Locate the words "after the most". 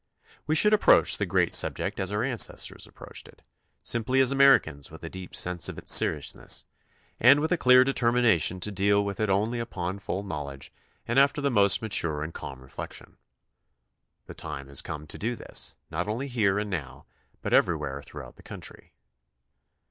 11.19-11.83